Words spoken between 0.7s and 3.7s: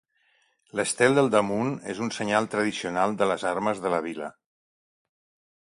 L'estel del damunt és un senyal tradicional de les